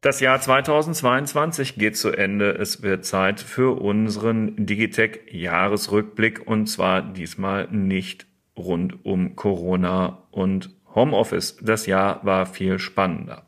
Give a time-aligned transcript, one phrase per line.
[0.00, 2.52] Das Jahr 2022 geht zu Ende.
[2.52, 11.56] Es wird Zeit für unseren Digitech-Jahresrückblick und zwar diesmal nicht rund um Corona und Homeoffice.
[11.60, 13.44] Das Jahr war viel spannender.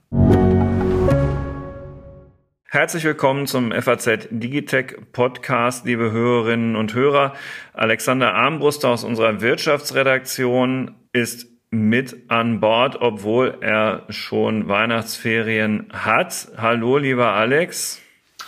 [2.73, 7.33] Herzlich willkommen zum FAZ Digitech Podcast, liebe Hörerinnen und Hörer.
[7.73, 16.49] Alexander Armbruster aus unserer Wirtschaftsredaktion ist mit an Bord, obwohl er schon Weihnachtsferien hat.
[16.57, 18.01] Hallo, lieber Alex.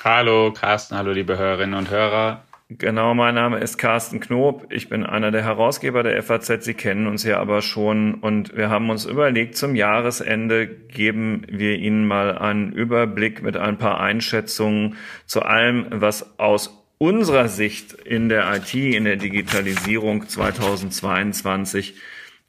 [0.02, 0.96] Hallo, Carsten.
[0.96, 2.42] Hallo, liebe Hörerinnen und Hörer.
[2.68, 4.66] Genau, mein Name ist Carsten Knob.
[4.70, 6.64] Ich bin einer der Herausgeber der FAZ.
[6.64, 11.76] Sie kennen uns ja aber schon und wir haben uns überlegt, zum Jahresende geben wir
[11.76, 14.96] Ihnen mal einen Überblick mit ein paar Einschätzungen
[15.26, 21.94] zu allem, was aus unserer Sicht in der IT, in der Digitalisierung 2022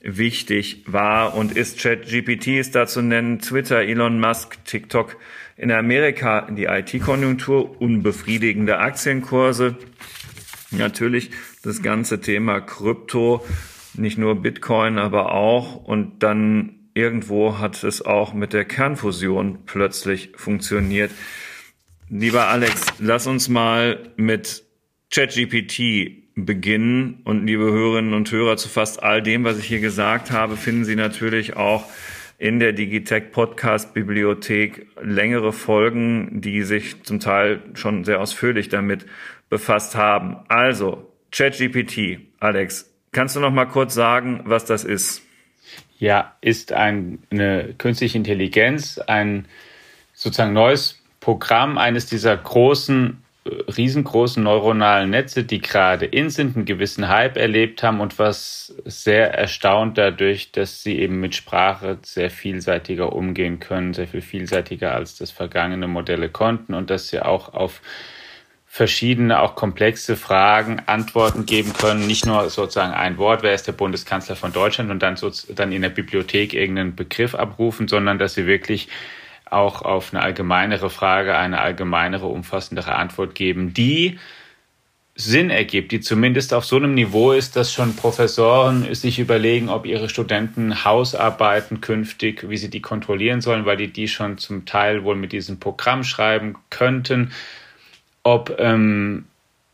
[0.04, 1.80] wichtig war und ist.
[1.80, 5.18] ChatGPT ist da zu nennen, Twitter, Elon Musk, TikTok.
[5.56, 9.78] In Amerika die IT-Konjunktur, unbefriedigende Aktienkurse.
[10.72, 11.32] Natürlich
[11.64, 13.46] das ganze Thema Krypto,
[13.94, 15.76] nicht nur Bitcoin, aber auch.
[15.76, 21.12] Und dann irgendwo hat es auch mit der Kernfusion plötzlich funktioniert.
[22.10, 24.64] Lieber Alex, lass uns mal mit
[25.14, 27.22] ChatGPT beginnen.
[27.24, 30.86] Und liebe Hörerinnen und Hörer, zu fast all dem, was ich hier gesagt habe, finden
[30.86, 31.86] Sie natürlich auch
[32.40, 39.06] in der Digitech Podcast Bibliothek längere Folgen, die sich zum Teil schon sehr ausführlich damit
[39.50, 40.38] befasst haben.
[40.48, 45.22] Also, ChatGPT, Alex, kannst du noch mal kurz sagen, was das ist?
[46.00, 49.46] Ja, ist ein, eine künstliche Intelligenz, ein
[50.14, 57.10] sozusagen neues Programm eines dieser großen riesengroßen neuronalen Netze, die gerade in sind, einen gewissen
[57.10, 63.14] Hype erlebt haben und was sehr erstaunt dadurch, dass sie eben mit Sprache sehr vielseitiger
[63.14, 67.82] umgehen können, sehr viel vielseitiger als das vergangene Modelle konnten und dass sie auch auf
[68.66, 72.08] verschiedene, auch komplexe Fragen Antworten geben können.
[72.08, 75.72] Nicht nur sozusagen ein Wort, wer ist der Bundeskanzler von Deutschland und dann, so, dann
[75.72, 78.88] in der Bibliothek irgendeinen Begriff abrufen, sondern dass sie wirklich
[79.54, 84.20] auch auf eine allgemeinere Frage eine allgemeinere, umfassendere Antwort geben, die
[85.16, 89.86] Sinn ergibt, die zumindest auf so einem Niveau ist, dass schon Professoren sich überlegen, ob
[89.86, 95.04] ihre Studenten Hausarbeiten künftig, wie sie die kontrollieren sollen, weil die die schon zum Teil
[95.04, 97.32] wohl mit diesem Programm schreiben könnten,
[98.24, 99.26] ob ähm,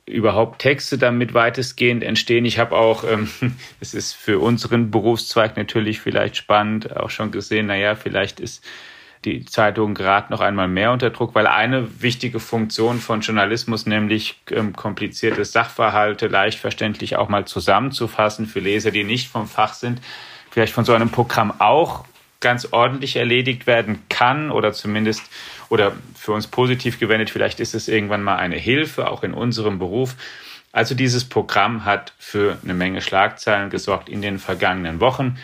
[0.05, 2.43] überhaupt Texte damit weitestgehend entstehen.
[2.43, 3.29] Ich habe auch, ähm,
[3.79, 8.65] es ist für unseren Berufszweig natürlich vielleicht spannend, auch schon gesehen, naja, vielleicht ist
[9.25, 14.39] die Zeitung gerade noch einmal mehr unter Druck, weil eine wichtige Funktion von Journalismus, nämlich
[14.49, 20.01] ähm, komplizierte Sachverhalte leicht verständlich auch mal zusammenzufassen für Leser, die nicht vom Fach sind,
[20.49, 22.05] vielleicht von so einem Programm auch
[22.39, 25.23] ganz ordentlich erledigt werden kann oder zumindest
[25.67, 29.79] oder für uns positiv gewendet, vielleicht ist es irgendwann mal eine Hilfe, auch in unserem
[29.79, 30.15] Beruf.
[30.71, 35.37] Also dieses Programm hat für eine Menge Schlagzeilen gesorgt in den vergangenen Wochen.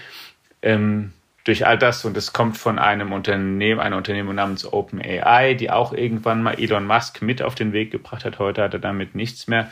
[0.61, 1.11] Ähm,
[1.45, 5.93] durch all das und es kommt von einem Unternehmen, einer Unternehmung namens OpenAI, die auch
[5.93, 8.39] irgendwann mal Elon Musk mit auf den Weg gebracht hat.
[8.39, 9.71] Heute hat er damit nichts mehr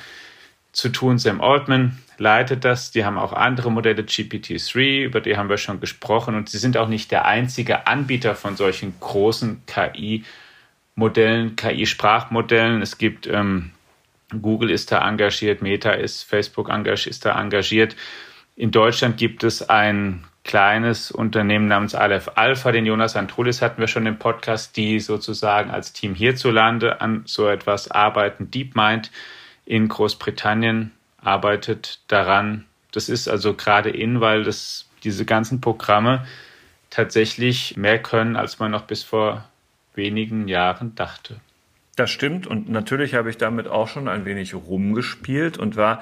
[0.72, 1.18] zu tun.
[1.18, 2.92] Sam Altman leitet das.
[2.92, 6.36] Die haben auch andere Modelle, GPT-3, über die haben wir schon gesprochen.
[6.36, 12.84] Und sie sind auch nicht der einzige Anbieter von solchen großen KI-Modellen, KI-Sprachmodellen.
[12.84, 13.72] Es gibt ähm,
[14.42, 17.96] Google ist da engagiert, Meta ist, Facebook ist da engagiert.
[18.56, 23.88] In Deutschland gibt es ein kleines Unternehmen namens Aleph Alpha, den Jonas Antolis hatten wir
[23.88, 28.52] schon im Podcast, die sozusagen als Team hierzulande an so etwas arbeiten.
[28.52, 29.12] DeepMind
[29.66, 32.66] in Großbritannien arbeitet daran.
[32.92, 36.26] Das ist also gerade in, weil das, diese ganzen Programme
[36.90, 39.46] tatsächlich mehr können, als man noch bis vor
[39.96, 41.38] wenigen Jahren dachte.
[41.96, 46.02] Das stimmt und natürlich habe ich damit auch schon ein wenig rumgespielt und war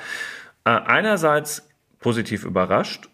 [0.63, 1.67] äh, einerseits
[1.99, 3.10] positiv überrascht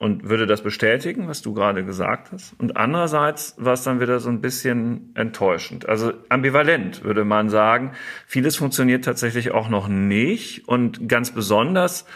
[0.00, 2.58] und würde das bestätigen, was du gerade gesagt hast.
[2.58, 5.86] Und andererseits war es dann wieder so ein bisschen enttäuschend.
[5.86, 7.92] Also ambivalent, würde man sagen.
[8.26, 12.06] Vieles funktioniert tatsächlich auch noch nicht und ganz besonders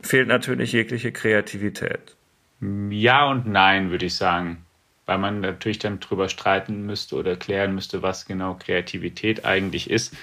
[0.00, 2.16] fehlt natürlich jegliche Kreativität.
[2.88, 4.64] Ja und nein, würde ich sagen.
[5.04, 10.16] Weil man natürlich dann drüber streiten müsste oder klären müsste, was genau Kreativität eigentlich ist.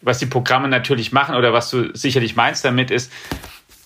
[0.00, 3.12] Was die Programme natürlich machen oder was du sicherlich meinst damit ist,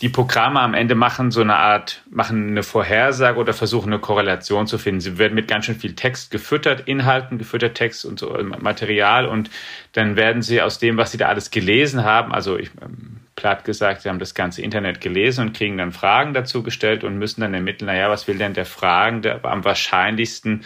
[0.01, 4.67] die Programme am Ende machen so eine Art, machen eine Vorhersage oder versuchen eine Korrelation
[4.67, 5.01] zu finden.
[5.01, 9.51] Sie werden mit ganz schön viel Text gefüttert, Inhalten gefüttert, Text und so Material und
[9.93, 13.65] dann werden sie aus dem, was sie da alles gelesen haben, also ich, ähm, platt
[13.65, 17.41] gesagt, sie haben das ganze Internet gelesen und kriegen dann Fragen dazu gestellt und müssen
[17.41, 20.63] dann ermitteln, naja, was will denn der Fragende am wahrscheinlichsten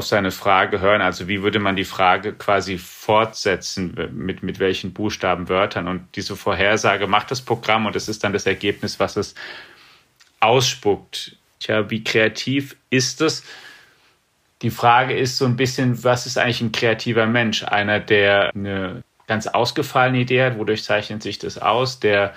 [0.00, 1.02] auf seine Frage hören.
[1.02, 5.88] Also wie würde man die Frage quasi fortsetzen, mit, mit welchen Buchstaben, Wörtern.
[5.88, 9.34] Und diese Vorhersage macht das Programm und es ist dann das Ergebnis, was es
[10.40, 11.36] ausspuckt.
[11.58, 13.44] Tja, wie kreativ ist es?
[14.62, 17.62] Die Frage ist so ein bisschen, was ist eigentlich ein kreativer Mensch?
[17.64, 22.32] Einer, der eine ganz ausgefallene Idee hat, wodurch zeichnet sich das aus, der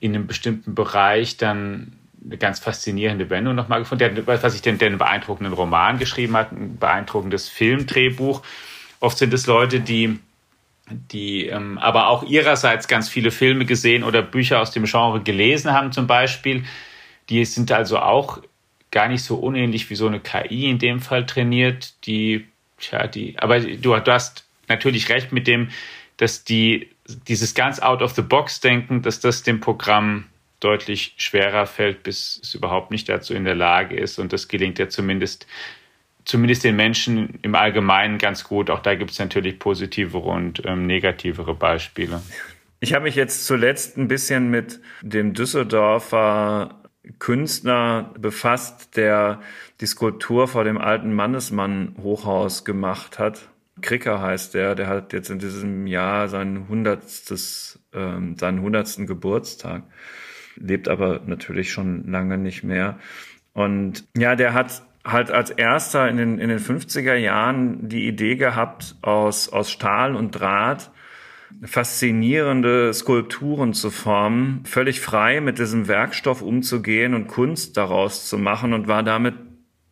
[0.00, 4.14] in einem bestimmten Bereich dann eine ganz faszinierende Wendung nochmal gefunden.
[4.14, 8.42] Der, was ich denn, der einen beeindruckenden Roman geschrieben hat, ein beeindruckendes Filmdrehbuch.
[9.00, 10.18] Oft sind es Leute, die,
[10.90, 15.72] die ähm, aber auch ihrerseits ganz viele Filme gesehen oder Bücher aus dem Genre gelesen
[15.72, 16.64] haben, zum Beispiel.
[17.28, 18.40] Die sind also auch
[18.90, 22.46] gar nicht so unähnlich wie so eine KI in dem Fall trainiert, die,
[22.78, 25.68] tja, die, aber du, du hast natürlich recht mit dem,
[26.16, 26.90] dass die
[27.26, 30.24] dieses ganz out of the box denken, dass das dem Programm
[30.60, 34.18] deutlich schwerer fällt, bis es überhaupt nicht dazu in der Lage ist.
[34.18, 35.46] Und das gelingt ja zumindest,
[36.24, 38.70] zumindest den Menschen im Allgemeinen ganz gut.
[38.70, 42.22] Auch da gibt es natürlich positivere und ähm, negativere Beispiele.
[42.80, 46.82] Ich habe mich jetzt zuletzt ein bisschen mit dem Düsseldorfer
[47.18, 49.40] Künstler befasst, der
[49.80, 53.48] die Skulptur vor dem alten Mannesmann Hochhaus gemacht hat.
[53.80, 59.84] Kricker heißt der, der hat jetzt in diesem Jahr sein hundertstes, ähm, seinen hundertsten Geburtstag
[60.60, 62.98] lebt aber natürlich schon lange nicht mehr.
[63.52, 68.36] Und ja, der hat halt als erster in den, in den 50er Jahren die Idee
[68.36, 70.90] gehabt, aus, aus Stahl und Draht
[71.64, 78.72] faszinierende Skulpturen zu formen, völlig frei mit diesem Werkstoff umzugehen und Kunst daraus zu machen
[78.72, 79.34] und war damit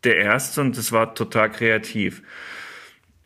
[0.04, 2.22] der Erste und es war total kreativ.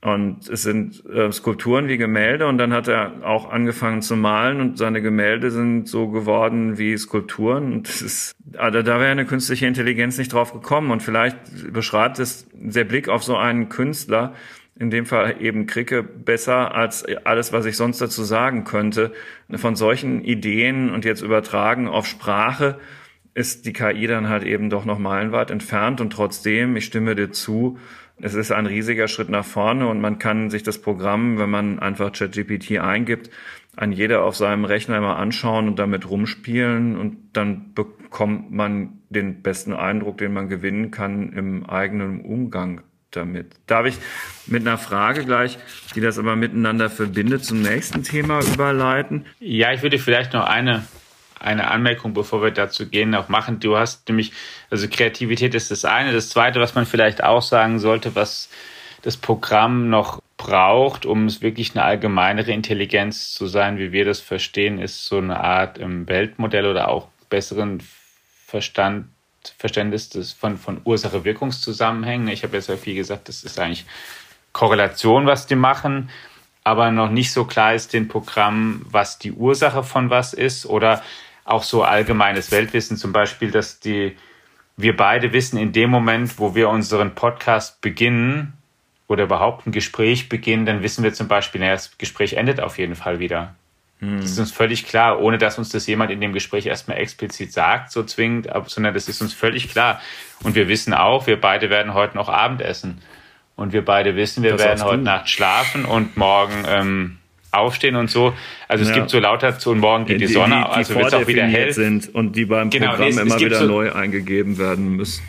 [0.03, 4.61] Und es sind äh, Skulpturen wie Gemälde und dann hat er auch angefangen zu malen
[4.63, 7.75] und seine Gemälde sind so geworden wie Skulpturen.
[7.75, 10.91] Und das ist, also da wäre eine künstliche Intelligenz nicht drauf gekommen.
[10.91, 11.37] Und vielleicht
[11.71, 14.33] beschreibt es der Blick auf so einen Künstler,
[14.79, 19.13] in dem Fall eben Kricke, besser als alles, was ich sonst dazu sagen könnte.
[19.55, 22.79] Von solchen Ideen und jetzt übertragen auf Sprache
[23.35, 26.01] ist die KI dann halt eben doch noch meilenweit entfernt.
[26.01, 27.79] Und trotzdem, ich stimme dir zu,
[28.23, 31.79] es ist ein riesiger Schritt nach vorne und man kann sich das Programm, wenn man
[31.79, 33.31] einfach ChatGPT eingibt,
[33.77, 39.43] an jeder auf seinem Rechner immer anschauen und damit rumspielen und dann bekommt man den
[39.43, 43.55] besten Eindruck, den man gewinnen kann im eigenen Umgang damit.
[43.67, 43.97] Darf ich
[44.47, 45.59] mit einer Frage gleich,
[45.95, 49.27] die das aber miteinander verbindet, zum nächsten Thema überleiten?
[49.41, 50.85] Ja, ich würde vielleicht noch eine
[51.41, 53.61] eine Anmerkung, bevor wir dazu gehen, auch machen.
[53.61, 54.33] Du hast nämlich,
[54.71, 56.13] also Kreativität ist das eine.
[56.13, 58.51] Das zweite, was man vielleicht auch sagen sollte, was
[59.03, 64.21] das Programm noch braucht, um es wirklich eine allgemeinere Intelligenz zu sein, wie wir das
[64.21, 67.83] verstehen, ist so eine Art ähm, Weltmodell oder auch besseren
[68.47, 69.07] Verstand,
[69.57, 72.29] Verständnis des, von, von Ursache-Wirkungszusammenhängen.
[72.29, 73.87] Ich habe jetzt ja viel gesagt, das ist eigentlich
[74.53, 76.11] Korrelation, was die machen,
[76.65, 81.03] aber noch nicht so klar ist den Programm, was die Ursache von was ist oder
[81.45, 84.17] auch so allgemeines Weltwissen, zum Beispiel, dass die,
[84.77, 88.55] wir beide wissen, in dem Moment, wo wir unseren Podcast beginnen
[89.09, 92.79] oder überhaupt ein Gespräch beginnen, dann wissen wir zum Beispiel, naja, das Gespräch endet auf
[92.79, 93.55] jeden Fall wieder.
[94.01, 94.21] Hm.
[94.21, 97.53] Das ist uns völlig klar, ohne dass uns das jemand in dem Gespräch erstmal explizit
[97.53, 100.01] sagt, so zwingend, sondern das ist uns völlig klar.
[100.43, 103.03] Und wir wissen auch, wir beide werden heute noch Abendessen.
[103.57, 107.19] Und wir beide wissen, wir das werden heute Nacht schlafen und morgen ähm,
[107.53, 108.33] aufstehen und so.
[108.69, 108.97] Also es ja.
[108.97, 111.15] gibt so lauter zu und morgen geht die, die Sonne, die, die also wird es
[111.15, 111.73] auch wieder hell.
[111.73, 115.23] sind und die beim genau, Programm es, immer wieder so, neu eingegeben werden müssen.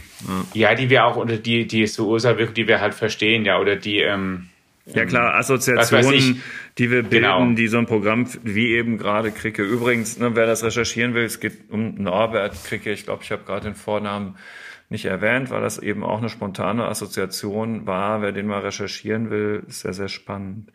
[0.53, 0.69] Ja.
[0.69, 3.75] ja, die wir auch oder die die so Ursache, die wir halt verstehen, ja, oder
[3.75, 4.49] die ähm,
[4.85, 6.41] ja klar, Assoziationen,
[6.77, 7.51] die wir bilden, genau.
[7.53, 9.63] die so ein Programm wie eben gerade Kricke.
[9.63, 12.91] Übrigens, ne, wer das recherchieren will, es geht um Norbert Kricke.
[12.91, 14.35] Ich glaube, ich habe gerade den Vornamen
[14.89, 18.21] nicht erwähnt, weil das eben auch eine spontane Assoziation war.
[18.21, 20.71] Wer den mal recherchieren will, ist sehr, sehr spannend.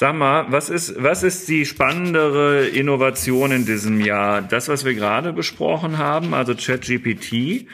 [0.00, 4.42] Sag mal, was ist, was ist die spannendere Innovation in diesem Jahr?
[4.42, 7.66] Das, was wir gerade besprochen haben, also ChatGPT,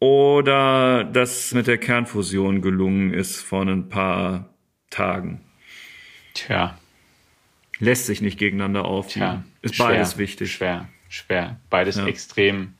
[0.00, 4.52] oder das mit der Kernfusion gelungen ist vor ein paar
[4.90, 5.40] Tagen?
[6.34, 6.76] Tja.
[7.78, 9.44] Lässt sich nicht gegeneinander aufnehmen.
[9.62, 10.52] Ist schwer, beides wichtig.
[10.52, 11.60] Schwer, schwer.
[11.70, 12.08] Beides ja.
[12.08, 12.74] extrem,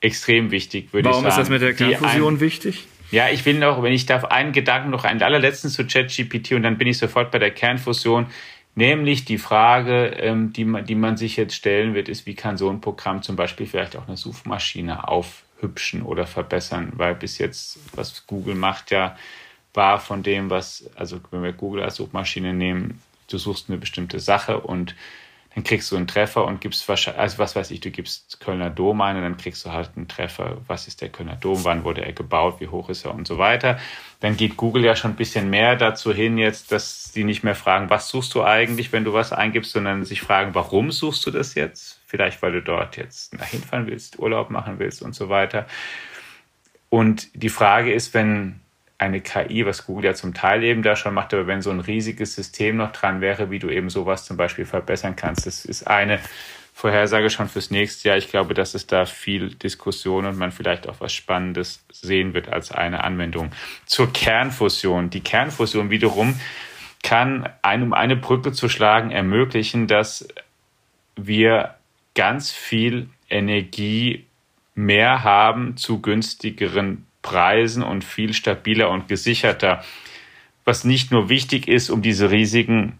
[0.00, 1.26] extrem wichtig, würde ich sagen.
[1.26, 2.86] Warum ist das mit der Kernfusion wichtig?
[3.14, 6.64] Ja, ich will noch, wenn ich darf, einen Gedanken noch, einen allerletzten zu ChatGPT und
[6.64, 8.26] dann bin ich sofort bei der Kernfusion.
[8.74, 12.56] Nämlich die Frage, ähm, die, man, die man sich jetzt stellen wird, ist, wie kann
[12.56, 16.92] so ein Programm zum Beispiel vielleicht auch eine Suchmaschine aufhübschen oder verbessern?
[16.96, 19.16] Weil bis jetzt, was Google macht, ja,
[19.74, 24.18] war von dem, was, also wenn wir Google als Suchmaschine nehmen, du suchst eine bestimmte
[24.18, 24.96] Sache und
[25.54, 28.70] dann kriegst du einen Treffer und gibst wahrscheinlich, also was weiß ich, du gibst Kölner
[28.70, 31.84] Dom ein und dann kriegst du halt einen Treffer, was ist der Kölner Dom, wann
[31.84, 33.78] wurde er gebaut, wie hoch ist er und so weiter.
[34.18, 37.54] Dann geht Google ja schon ein bisschen mehr dazu hin jetzt, dass sie nicht mehr
[37.54, 41.30] fragen, was suchst du eigentlich, wenn du was eingibst, sondern sich fragen, warum suchst du
[41.30, 42.00] das jetzt?
[42.06, 45.66] Vielleicht, weil du dort jetzt hinfahren willst, Urlaub machen willst und so weiter.
[46.90, 48.60] Und die Frage ist, wenn
[49.04, 51.80] eine KI, was Google ja zum Teil eben da schon macht, aber wenn so ein
[51.80, 55.86] riesiges System noch dran wäre, wie du eben sowas zum Beispiel verbessern kannst, das ist
[55.86, 56.20] eine
[56.72, 58.18] Vorhersage schon fürs nächste Jahr.
[58.18, 62.52] Ich glaube, dass es da viel Diskussion und man vielleicht auch was Spannendes sehen wird
[62.52, 63.52] als eine Anwendung.
[63.86, 65.08] Zur Kernfusion.
[65.08, 66.38] Die Kernfusion wiederum
[67.04, 70.26] kann, ein, um eine Brücke zu schlagen, ermöglichen, dass
[71.14, 71.76] wir
[72.16, 74.26] ganz viel Energie
[74.74, 79.82] mehr haben zu günstigeren Preisen und viel stabiler und gesicherter.
[80.64, 82.98] Was nicht nur wichtig ist, um diese riesigen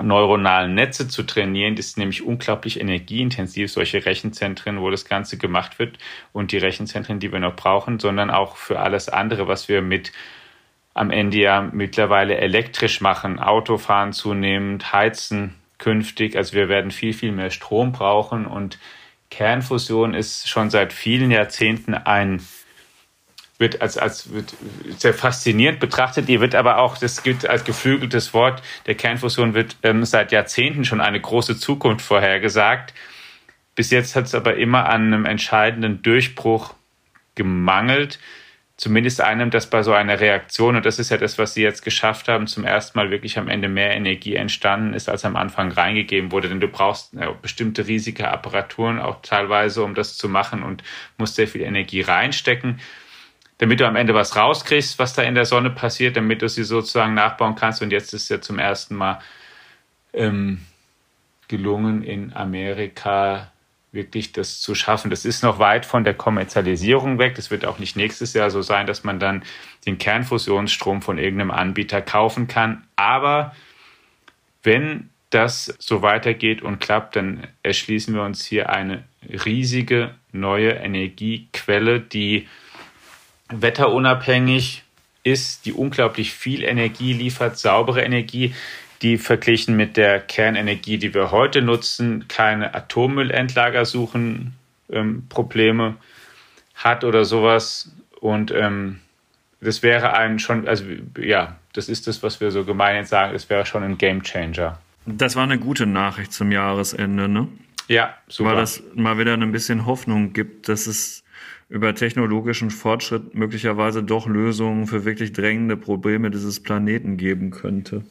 [0.00, 5.78] neuronalen Netze zu trainieren, das ist nämlich unglaublich energieintensiv, solche Rechenzentren, wo das Ganze gemacht
[5.78, 5.98] wird
[6.32, 10.12] und die Rechenzentren, die wir noch brauchen, sondern auch für alles andere, was wir mit
[10.92, 16.36] am Ende ja mittlerweile elektrisch machen, Autofahren zunehmend, heizen künftig.
[16.36, 18.78] Also wir werden viel, viel mehr Strom brauchen und
[19.30, 22.40] Kernfusion ist schon seit vielen Jahrzehnten ein
[23.58, 24.54] wird als, als wird
[24.98, 26.28] sehr faszinierend betrachtet.
[26.28, 30.84] Die wird aber auch, das gilt als geflügeltes Wort, der Kernfusion wird ähm, seit Jahrzehnten
[30.84, 32.94] schon eine große Zukunft vorhergesagt.
[33.76, 36.74] Bis jetzt hat es aber immer an einem entscheidenden Durchbruch
[37.34, 38.18] gemangelt.
[38.76, 41.82] Zumindest einem, dass bei so einer Reaktion, und das ist ja das, was sie jetzt
[41.82, 45.70] geschafft haben, zum ersten Mal wirklich am Ende mehr Energie entstanden ist, als am Anfang
[45.70, 46.48] reingegeben wurde.
[46.48, 50.82] Denn du brauchst ja, bestimmte riesige Apparaturen auch teilweise, um das zu machen und
[51.18, 52.80] musst sehr viel Energie reinstecken
[53.58, 56.64] damit du am Ende was rauskriegst, was da in der Sonne passiert, damit du sie
[56.64, 57.82] sozusagen nachbauen kannst.
[57.82, 59.20] Und jetzt ist es ja zum ersten Mal
[60.12, 60.60] ähm,
[61.48, 63.52] gelungen, in Amerika
[63.92, 65.08] wirklich das zu schaffen.
[65.08, 67.36] Das ist noch weit von der Kommerzialisierung weg.
[67.36, 69.44] Das wird auch nicht nächstes Jahr so sein, dass man dann
[69.86, 72.84] den Kernfusionsstrom von irgendeinem Anbieter kaufen kann.
[72.96, 73.54] Aber
[74.64, 79.04] wenn das so weitergeht und klappt, dann erschließen wir uns hier eine
[79.44, 82.48] riesige neue Energiequelle, die
[83.48, 84.82] wetterunabhängig
[85.22, 88.54] ist, die unglaublich viel Energie liefert, saubere Energie,
[89.02, 94.54] die verglichen mit der Kernenergie, die wir heute nutzen, keine Atommüllendlager suchen,
[94.90, 95.96] ähm, Probleme
[96.74, 97.92] hat oder sowas.
[98.20, 99.00] Und ähm,
[99.60, 100.84] das wäre ein schon, also
[101.18, 104.78] ja, das ist das, was wir so gemein sagen, das wäre schon ein Game Changer.
[105.06, 107.48] Das war eine gute Nachricht zum Jahresende, ne?
[107.88, 108.50] Ja, super.
[108.50, 111.23] Weil das mal wieder ein bisschen Hoffnung gibt, dass es
[111.74, 118.04] über technologischen Fortschritt möglicherweise doch Lösungen für wirklich drängende Probleme dieses Planeten geben könnte.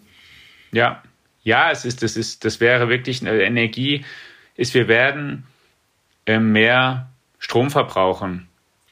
[0.73, 1.01] Ja,
[1.43, 4.03] ja, es ist, das ist, das wäre wirklich eine Energie,
[4.57, 5.45] ist, wir werden
[6.25, 8.49] äh, mehr Strom verbrauchen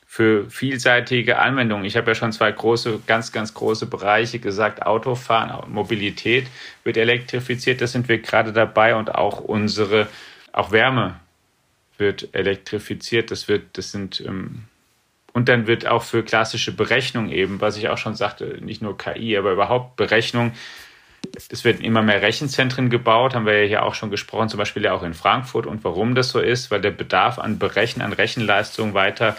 [0.08, 1.84] für vielseitige Anwendungen.
[1.84, 4.86] Ich habe ja schon zwei große, ganz, ganz große Bereiche gesagt.
[4.86, 6.48] Autofahren, Mobilität
[6.86, 7.82] wird elektrifiziert.
[7.82, 10.08] Das sind wir gerade dabei und auch unsere,
[10.54, 11.20] auch Wärme
[12.02, 13.32] wird elektrifiziert.
[13.32, 14.64] Das wird, das sind, ähm,
[15.32, 18.98] und dann wird auch für klassische Berechnung eben, was ich auch schon sagte, nicht nur
[18.98, 20.52] KI, aber überhaupt Berechnung.
[21.50, 24.84] Es werden immer mehr Rechenzentren gebaut, haben wir ja hier auch schon gesprochen, zum Beispiel
[24.84, 25.66] ja auch in Frankfurt.
[25.66, 29.38] Und warum das so ist, weil der Bedarf an Berechnen, an Rechenleistung weiter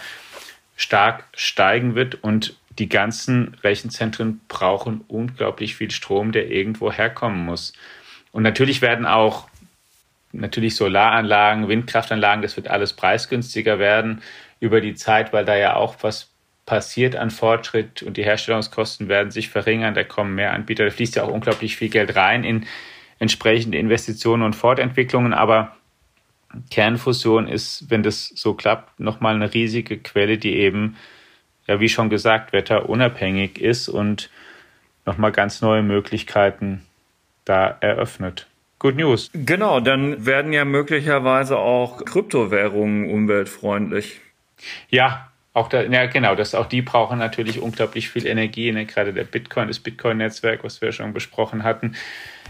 [0.75, 7.73] stark steigen wird und die ganzen Rechenzentren brauchen unglaublich viel Strom, der irgendwo herkommen muss.
[8.31, 9.47] Und natürlich werden auch
[10.33, 14.21] natürlich Solaranlagen, Windkraftanlagen, das wird alles preisgünstiger werden
[14.59, 16.31] über die Zeit, weil da ja auch was
[16.65, 21.15] passiert an Fortschritt und die Herstellungskosten werden sich verringern, da kommen mehr Anbieter, da fließt
[21.15, 22.65] ja auch unglaublich viel Geld rein in
[23.19, 25.75] entsprechende Investitionen und Fortentwicklungen, aber
[26.69, 30.95] Kernfusion ist, wenn das so klappt, nochmal eine riesige Quelle, die eben,
[31.67, 34.29] ja, wie schon gesagt, wetterunabhängig ist und
[35.05, 36.85] nochmal ganz neue Möglichkeiten
[37.45, 38.47] da eröffnet.
[38.83, 39.29] Good News.
[39.33, 44.19] Genau, dann werden ja möglicherweise auch Kryptowährungen umweltfreundlich.
[44.89, 48.73] Ja, auch da, ja, genau, das, auch die brauchen natürlich unglaublich viel Energie.
[48.73, 48.85] Ne?
[48.85, 51.95] Gerade der Bitcoin, das Bitcoin-Netzwerk, was wir schon besprochen hatten.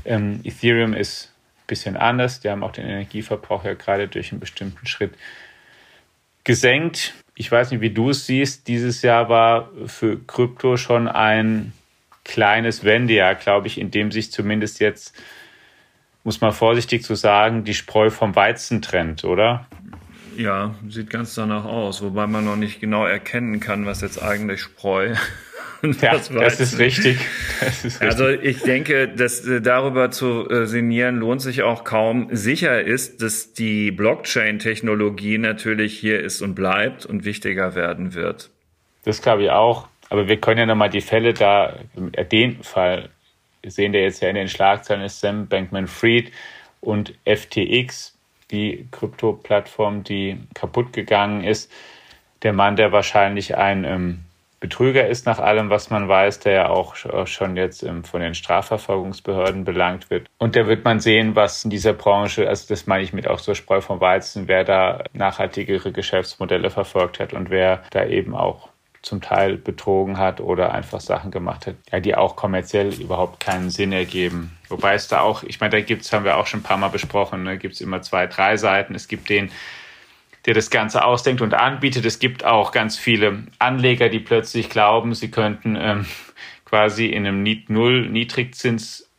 [0.05, 2.39] Ähm, Ethereum ist ein bisschen anders.
[2.39, 5.13] Die haben auch den Energieverbrauch ja gerade durch einen bestimmten Schritt
[6.43, 7.13] gesenkt.
[7.35, 8.67] Ich weiß nicht, wie du es siehst.
[8.67, 11.73] Dieses Jahr war für Krypto schon ein
[12.25, 15.15] kleines Wendejahr, glaube ich, in dem sich zumindest jetzt
[16.23, 19.67] muss man vorsichtig zu sagen, die Spreu vom Weizen trennt, oder?
[20.37, 24.61] Ja, sieht ganz danach aus, wobei man noch nicht genau erkennen kann, was jetzt eigentlich
[24.61, 25.15] Spreu
[26.01, 27.19] ja, das, das, ist richtig.
[27.59, 28.07] das ist richtig.
[28.07, 32.29] Also ich denke, dass äh, darüber zu äh, sinnieren lohnt sich auch kaum.
[32.31, 38.49] Sicher ist, dass die Blockchain-Technologie natürlich hier ist und bleibt und wichtiger werden wird.
[39.03, 39.87] Das glaube ich auch.
[40.09, 41.75] Aber wir können ja nochmal die Fälle da,
[42.31, 43.09] den Fall
[43.65, 46.31] sehen, der jetzt ja in den Schlagzeilen ist, Sam Bankman-Fried
[46.81, 48.17] und FTX,
[48.51, 51.71] die Krypto-Plattform, die kaputt gegangen ist.
[52.43, 54.19] Der Mann, der wahrscheinlich ein ähm,
[54.63, 58.33] Betrüger ist nach allem, was man weiß, der ja auch schon jetzt ähm, von den
[58.33, 60.27] Strafverfolgungsbehörden belangt wird.
[60.37, 63.39] Und da wird man sehen, was in dieser Branche, also das meine ich mit auch
[63.39, 68.69] so Spreu vom Weizen, wer da nachhaltigere Geschäftsmodelle verfolgt hat und wer da eben auch
[69.03, 73.69] zum Teil betrogen hat oder einfach Sachen gemacht hat, ja, die auch kommerziell überhaupt keinen
[73.69, 74.57] Sinn ergeben.
[74.69, 76.87] Wobei es da auch, ich meine, da gibt's, haben wir auch schon ein paar Mal
[76.87, 78.95] besprochen, ne, gibt es immer zwei, drei Seiten.
[78.95, 79.51] Es gibt den,
[80.45, 82.05] der das Ganze ausdenkt und anbietet.
[82.05, 86.05] Es gibt auch ganz viele Anleger, die plötzlich glauben, sie könnten ähm,
[86.63, 89.12] quasi in einem Null-Niedrigzinsumfeld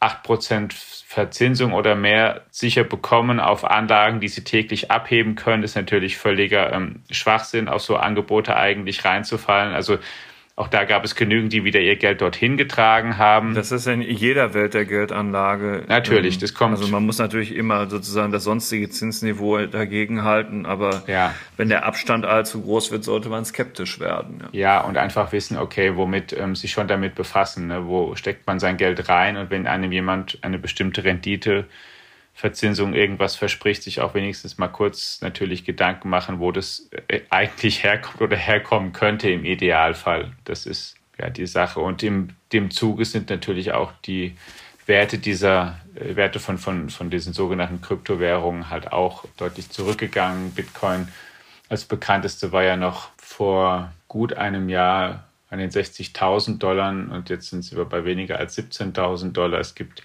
[0.00, 5.76] acht Prozent Verzinsung oder mehr sicher bekommen auf Anlagen, die sie täglich abheben können, ist
[5.76, 9.74] natürlich völliger ähm, Schwachsinn, auf so Angebote eigentlich reinzufallen.
[9.74, 9.98] Also
[10.56, 13.54] auch da gab es genügend, die wieder ihr Geld dorthin getragen haben.
[13.54, 15.82] Das ist in jeder Welt der Geldanlage.
[15.88, 16.76] Natürlich, ähm, das kommt.
[16.76, 21.34] Also man muss natürlich immer sozusagen das sonstige Zinsniveau dagegen halten, aber ja.
[21.56, 24.44] wenn der Abstand allzu groß wird, sollte man skeptisch werden.
[24.52, 27.88] Ja, ja und einfach wissen, okay, womit ähm, sich schon damit befassen, ne?
[27.88, 31.64] wo steckt man sein Geld rein und wenn einem jemand eine bestimmte Rendite
[32.34, 37.84] Verzinsung irgendwas verspricht, sich auch wenigstens mal kurz natürlich Gedanken machen, wo das äh, eigentlich
[37.84, 40.32] herkommt oder herkommen könnte im Idealfall.
[40.44, 41.80] Das ist ja die Sache.
[41.80, 44.36] Und im dem Zuge sind natürlich auch die
[44.86, 50.52] Werte dieser äh, Werte von, von, von diesen sogenannten Kryptowährungen halt auch deutlich zurückgegangen.
[50.52, 51.08] Bitcoin
[51.68, 57.50] als bekannteste war ja noch vor gut einem Jahr an den 60.000 Dollar und jetzt
[57.50, 59.60] sind sie bei weniger als 17.000 Dollar.
[59.60, 60.02] Es gibt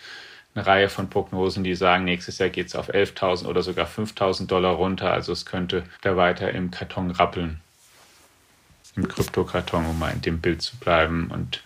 [0.55, 4.47] eine Reihe von Prognosen, die sagen, nächstes Jahr geht es auf 11.000 oder sogar 5.000
[4.47, 5.11] Dollar runter.
[5.11, 7.59] Also es könnte da weiter im Karton rappeln.
[8.95, 11.29] Im Kryptokarton, um mal in dem Bild zu bleiben.
[11.31, 11.61] Und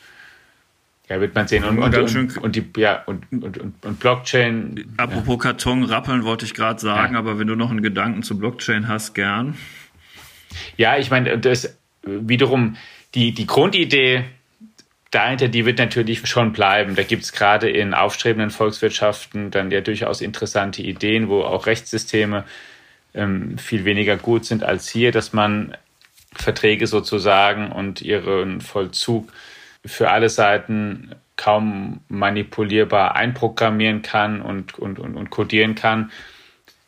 [1.09, 1.63] ja, wird man sehen.
[1.63, 4.93] Und, und, und, und, die, ja, und, und, und, und Blockchain.
[4.97, 5.51] Apropos ja.
[5.51, 7.19] Karton rappeln, wollte ich gerade sagen, ja.
[7.19, 9.57] aber wenn du noch einen Gedanken zu Blockchain hast, gern.
[10.77, 12.75] Ja, ich meine, das wiederum
[13.15, 14.25] die, die Grundidee
[15.13, 16.95] dahinter, die wird natürlich schon bleiben.
[16.95, 22.45] Da gibt es gerade in aufstrebenden Volkswirtschaften dann ja durchaus interessante Ideen, wo auch Rechtssysteme
[23.13, 25.77] ähm, viel weniger gut sind als hier, dass man
[26.33, 29.31] Verträge sozusagen und ihren Vollzug
[29.85, 36.11] für alle Seiten kaum manipulierbar einprogrammieren kann und, und, und, und codieren kann.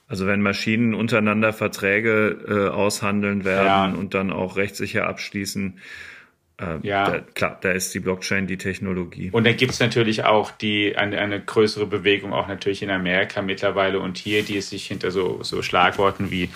[0.08, 3.86] Also wenn Maschinen untereinander Verträge äh, aushandeln werden ja.
[3.86, 5.80] und dann auch rechtssicher abschließen,
[6.58, 7.10] äh, ja.
[7.10, 9.30] Da, klar, da ist die Blockchain die Technologie.
[9.32, 13.42] Und dann gibt es natürlich auch die, eine, eine größere Bewegung, auch natürlich in Amerika
[13.42, 16.50] mittlerweile und hier, die sich hinter so, so Schlagworten wie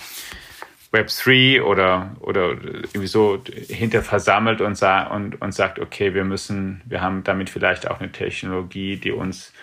[0.94, 6.82] Web3 oder, oder irgendwie so hinter versammelt und, sa und, und sagt, okay, wir müssen,
[6.86, 9.54] wir haben damit vielleicht auch eine Technologie, die uns,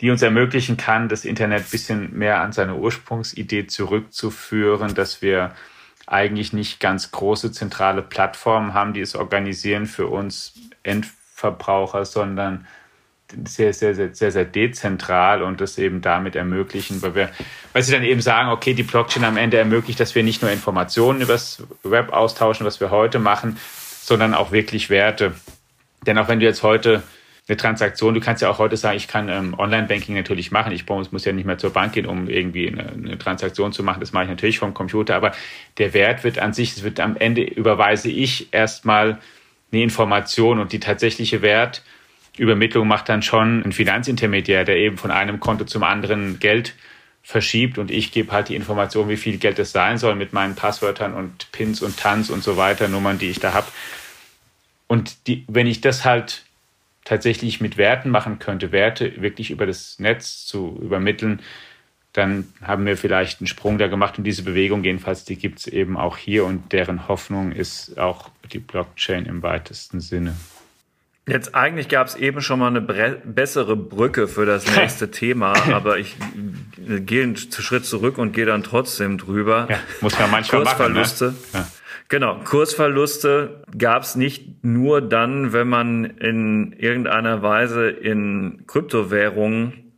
[0.00, 5.54] die uns ermöglichen kann, das Internet ein bisschen mehr an seine Ursprungsidee zurückzuführen, dass wir
[6.06, 12.66] eigentlich nicht ganz große zentrale Plattformen haben, die es organisieren für uns Endverbraucher, sondern
[13.46, 17.30] sehr, sehr, sehr, sehr, sehr dezentral und das eben damit ermöglichen, weil wir,
[17.72, 20.50] weil sie dann eben sagen, okay, die Blockchain am Ende ermöglicht, dass wir nicht nur
[20.50, 23.58] Informationen übers Web austauschen, was wir heute machen,
[24.02, 25.34] sondern auch wirklich Werte.
[26.06, 27.02] Denn auch wenn du jetzt heute
[27.46, 30.72] eine Transaktion, du kannst ja auch heute sagen, ich kann ähm, Online-Banking natürlich machen.
[30.72, 34.00] Ich muss, ja nicht mehr zur Bank gehen, um irgendwie eine, eine, Transaktion zu machen.
[34.00, 35.14] Das mache ich natürlich vom Computer.
[35.14, 35.32] Aber
[35.76, 39.18] der Wert wird an sich, es wird am Ende überweise ich erstmal
[39.70, 45.38] eine Information und die tatsächliche Wertübermittlung macht dann schon ein Finanzintermediär, der eben von einem
[45.38, 46.74] Konto zum anderen Geld
[47.22, 50.54] verschiebt und ich gebe halt die Information, wie viel Geld es sein soll mit meinen
[50.54, 53.66] Passwörtern und Pins und Tanz und so weiter, Nummern, die ich da habe.
[54.86, 56.44] Und die, wenn ich das halt
[57.04, 61.40] tatsächlich mit Werten machen könnte, Werte wirklich über das Netz zu übermitteln,
[62.14, 65.66] dann haben wir vielleicht einen Sprung da gemacht und diese Bewegung jedenfalls, die gibt es
[65.66, 70.36] eben auch hier und deren Hoffnung ist auch die Blockchain im weitesten Sinne.
[71.26, 75.98] Jetzt eigentlich gab es eben schon mal eine bessere Brücke für das nächste Thema, aber
[75.98, 76.16] ich
[76.76, 79.66] gehe einen Schritt zurück und gehe dann trotzdem drüber.
[79.70, 81.26] Ja, muss man manchmal Kursverluste.
[81.26, 81.38] machen.
[81.52, 81.58] Ne?
[81.60, 81.68] Ja.
[82.08, 89.92] Genau, Kursverluste gab es nicht nur dann, wenn man in irgendeiner Weise in Kryptowährungen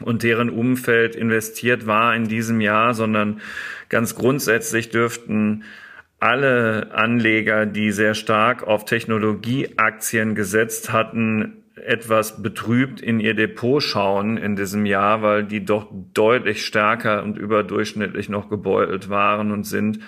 [0.00, 3.40] und deren Umfeld investiert war in diesem Jahr, sondern
[3.88, 5.64] ganz grundsätzlich dürften
[6.18, 14.36] alle Anleger, die sehr stark auf Technologieaktien gesetzt hatten, etwas betrübt in ihr Depot schauen
[14.36, 20.00] in diesem Jahr, weil die doch deutlich stärker und überdurchschnittlich noch gebeutelt waren und sind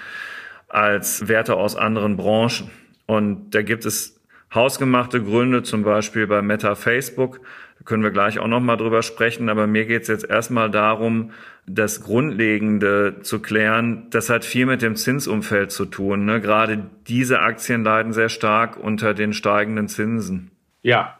[0.73, 2.71] als Werte aus anderen Branchen.
[3.07, 4.21] Und da gibt es
[4.55, 7.41] hausgemachte Gründe, zum Beispiel bei Meta Facebook.
[7.79, 9.49] Da können wir gleich auch noch mal drüber sprechen.
[9.49, 11.31] Aber mir geht es jetzt erstmal darum,
[11.67, 14.07] das Grundlegende zu klären.
[14.11, 16.25] Das hat viel mit dem Zinsumfeld zu tun.
[16.25, 16.41] Ne?
[16.41, 20.51] Gerade diese Aktien leiden sehr stark unter den steigenden Zinsen.
[20.83, 21.19] Ja,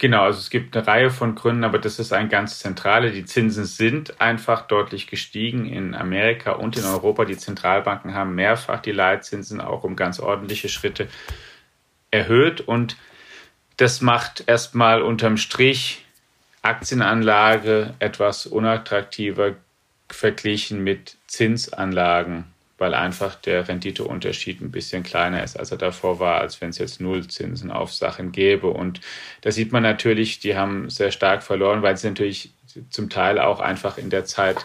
[0.00, 3.10] Genau, also es gibt eine Reihe von Gründen, aber das ist ein ganz zentraler.
[3.10, 7.26] Die Zinsen sind einfach deutlich gestiegen in Amerika und in Europa.
[7.26, 11.06] Die Zentralbanken haben mehrfach die Leitzinsen auch um ganz ordentliche Schritte
[12.10, 12.96] erhöht und
[13.76, 16.06] das macht erstmal unterm Strich
[16.62, 19.56] Aktienanlage etwas unattraktiver
[20.08, 22.46] verglichen mit Zinsanlagen
[22.80, 26.78] weil einfach der Renditeunterschied ein bisschen kleiner ist, als er davor war, als wenn es
[26.78, 28.68] jetzt Nullzinsen auf Sachen gäbe.
[28.68, 29.02] Und
[29.42, 32.54] da sieht man natürlich, die haben sehr stark verloren, weil sie natürlich
[32.88, 34.64] zum Teil auch einfach in der Zeit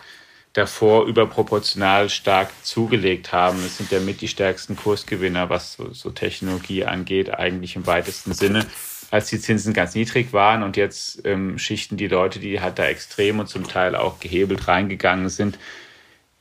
[0.54, 3.60] davor überproportional stark zugelegt haben.
[3.66, 8.34] Es sind ja mit die stärksten Kursgewinner, was so, so Technologie angeht, eigentlich im weitesten
[8.34, 8.66] Sinne
[9.12, 12.86] als die Zinsen ganz niedrig waren und jetzt ähm, schichten die Leute, die halt da
[12.86, 15.60] extrem und zum Teil auch gehebelt reingegangen sind,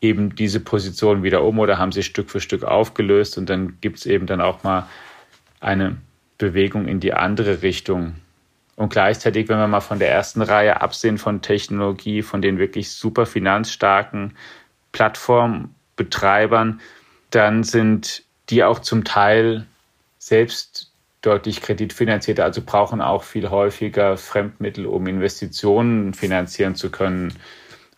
[0.04, 3.98] eben diese Position wieder um oder haben sie Stück für Stück aufgelöst und dann gibt
[3.98, 4.86] es eben dann auch mal
[5.60, 5.96] eine
[6.36, 8.16] Bewegung in die andere Richtung.
[8.76, 12.90] Und gleichzeitig, wenn wir mal von der ersten Reihe absehen von Technologie, von den wirklich
[12.90, 14.36] super finanzstarken
[14.92, 16.80] Plattformbetreibern,
[17.30, 19.66] dann sind die auch zum Teil
[20.18, 27.32] selbst deutlich kreditfinanzierter, also brauchen auch viel häufiger Fremdmittel, um Investitionen finanzieren zu können.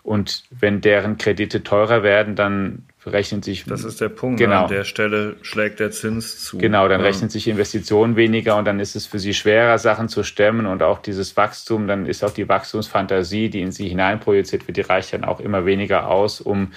[0.07, 3.65] Und wenn deren Kredite teurer werden, dann rechnet sich.
[3.65, 4.39] Das ist der Punkt.
[4.39, 4.63] Genau.
[4.63, 6.59] An der Stelle schlägt der Zins zu.
[6.59, 7.07] Genau, dann ja.
[7.07, 10.85] rechnet sich Investitionen weniger und dann ist es für sie schwerer, Sachen zu stemmen und
[10.85, 15.13] auch dieses Wachstum, dann ist auch die Wachstumsfantasie, die in sie hineinprojiziert wird, die reicht
[15.13, 16.71] dann auch immer weniger aus, um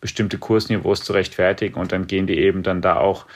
[0.00, 3.26] bestimmte Kursniveaus zu rechtfertigen und dann gehen die eben dann da auch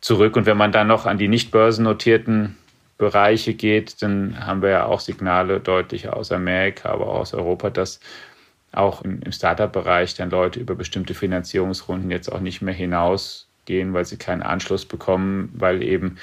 [0.00, 0.34] zurück.
[0.34, 2.56] Und wenn man dann noch an die nicht börsennotierten
[2.98, 7.70] Bereiche geht, dann haben wir ja auch Signale deutlich aus Amerika, aber auch aus Europa,
[7.70, 8.00] dass
[8.72, 14.04] auch im, im Startup-Bereich dann Leute über bestimmte Finanzierungsrunden jetzt auch nicht mehr hinausgehen, weil
[14.04, 16.18] sie keinen Anschluss bekommen, weil eben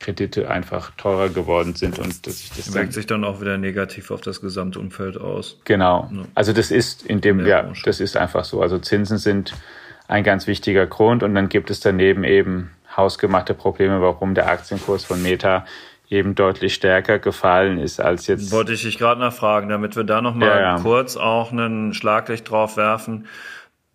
[0.00, 4.12] Kredite einfach teurer geworden sind und dass sich das wirkt sich dann auch wieder negativ
[4.12, 5.58] auf das Gesamtumfeld aus.
[5.64, 6.08] Genau.
[6.34, 8.62] Also das ist in dem ja, das ist einfach so.
[8.62, 9.54] Also Zinsen sind
[10.06, 15.04] ein ganz wichtiger Grund und dann gibt es daneben eben hausgemachte Probleme, warum der Aktienkurs
[15.04, 15.66] von Meta
[16.10, 18.50] eben deutlich stärker gefallen ist als jetzt.
[18.52, 20.80] Wollte ich dich gerade nachfragen, damit wir da nochmal ja, ja.
[20.80, 23.26] kurz auch einen Schlaglicht drauf werfen.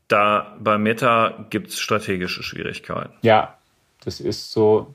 [0.07, 3.13] Da bei Meta gibt es strategische Schwierigkeiten.
[3.21, 3.55] Ja,
[4.03, 4.93] das ist so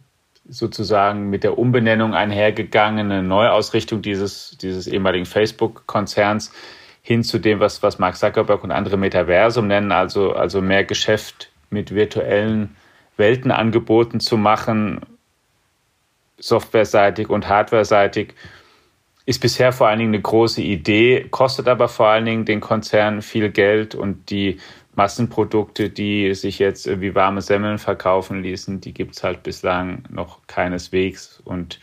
[0.49, 6.53] sozusagen mit der Umbenennung einhergegangene Neuausrichtung dieses, dieses ehemaligen Facebook-Konzerns
[7.03, 11.51] hin zu dem, was, was Mark Zuckerberg und andere Metaversum nennen, also, also mehr Geschäft
[11.71, 12.77] mit virtuellen
[13.17, 15.01] Welten angeboten zu machen,
[16.39, 18.35] softwareseitig und hardwareseitig
[19.27, 23.21] ist bisher vor allen Dingen eine große Idee, kostet aber vor allen Dingen den Konzernen
[23.21, 24.59] viel Geld und die
[24.95, 30.39] Massenprodukte, die sich jetzt wie warme Semmeln verkaufen ließen, die gibt es halt bislang noch
[30.47, 31.41] keineswegs.
[31.45, 31.79] Und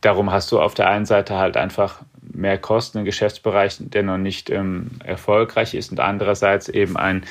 [0.00, 4.18] darum hast du auf der einen Seite halt einfach mehr Kosten im Geschäftsbereich, der noch
[4.18, 7.24] nicht ähm, erfolgreich ist und andererseits eben ein,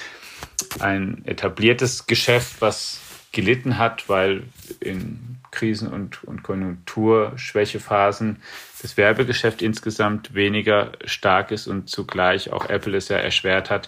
[0.80, 3.02] ein etabliertes Geschäft, was
[3.32, 4.44] gelitten hat, weil
[4.80, 8.42] in Krisen- und, und Konjunkturschwächephasen
[8.82, 13.88] das Werbegeschäft insgesamt weniger stark ist und zugleich auch Apple es ja erschwert hat,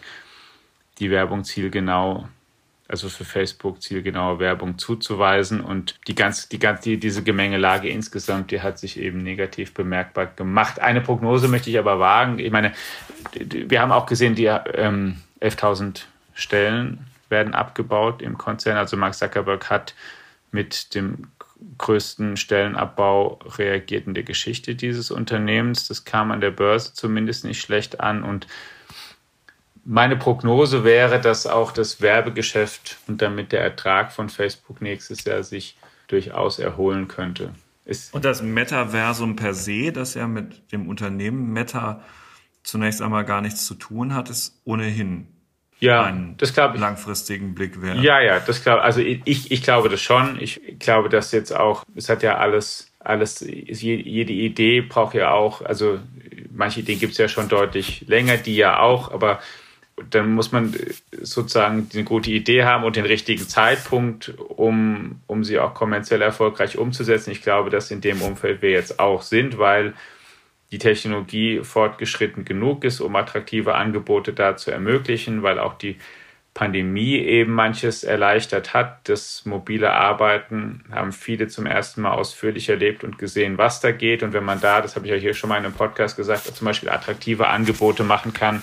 [1.00, 2.30] die Werbung zielgenau,
[2.88, 5.60] also für Facebook zielgenaue Werbung zuzuweisen.
[5.60, 10.28] Und die ganz, die ganz, die, diese Gemengelage insgesamt, die hat sich eben negativ bemerkbar
[10.28, 10.80] gemacht.
[10.80, 12.40] Eine Prognose möchte ich aber wagen.
[12.40, 12.72] Ich meine,
[13.34, 16.04] wir haben auch gesehen, die ähm, 11.000
[16.36, 18.78] Stellen werden abgebaut im Konzern.
[18.78, 19.94] Also Mark Zuckerberg hat
[20.52, 21.28] mit dem
[21.78, 25.88] größten Stellenabbau reagiert in der Geschichte dieses Unternehmens.
[25.88, 28.48] Das kam an der Börse zumindest nicht schlecht an und
[29.86, 35.44] meine Prognose wäre, dass auch das Werbegeschäft und damit der Ertrag von Facebook nächstes Jahr
[35.44, 37.54] sich durchaus erholen könnte.
[37.86, 42.02] Ist und das Metaversum per se, das ja mit dem Unternehmen Meta
[42.64, 45.28] zunächst einmal gar nichts zu tun hat, ist ohnehin
[45.80, 48.00] ja, einen das glaub, langfristigen Blick wert.
[48.00, 50.40] Ja, ja, das glaube also ich, ich glaube das schon.
[50.40, 55.62] Ich glaube, dass jetzt auch, es hat ja alles, alles, jede Idee braucht ja auch,
[55.62, 56.00] also
[56.52, 59.40] manche Ideen gibt es ja schon deutlich länger, die ja auch, aber
[60.10, 60.76] dann muss man
[61.22, 66.78] sozusagen eine gute Idee haben und den richtigen Zeitpunkt, um, um sie auch kommerziell erfolgreich
[66.78, 67.32] umzusetzen.
[67.32, 69.94] Ich glaube, dass in dem Umfeld wir jetzt auch sind, weil
[70.76, 75.96] die Technologie fortgeschritten genug ist, um attraktive Angebote da zu ermöglichen, weil auch die
[76.54, 79.08] Pandemie eben manches erleichtert hat.
[79.08, 84.22] Das mobile Arbeiten haben viele zum ersten Mal ausführlich erlebt und gesehen, was da geht.
[84.22, 86.44] Und wenn man da, das habe ich ja hier schon mal in einem Podcast gesagt,
[86.44, 88.62] zum Beispiel attraktive Angebote machen kann,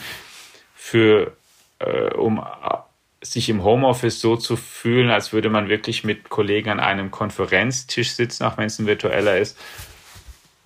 [0.74, 1.32] für,
[1.78, 6.68] äh, um äh, sich im Homeoffice so zu fühlen, als würde man wirklich mit Kollegen
[6.68, 9.58] an einem Konferenztisch sitzen, auch wenn es ein virtueller ist,